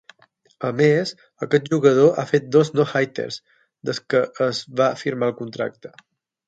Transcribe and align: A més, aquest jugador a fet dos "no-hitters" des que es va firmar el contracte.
A 0.69 0.69
més, 0.79 1.11
aquest 1.47 1.69
jugador 1.75 2.09
a 2.23 2.27
fet 2.31 2.49
dos 2.57 2.73
"no-hitters" 2.79 3.39
des 3.91 4.05
que 4.13 4.27
es 4.51 4.67
va 4.83 4.93
firmar 5.05 5.33
el 5.33 5.39
contracte. 5.45 5.99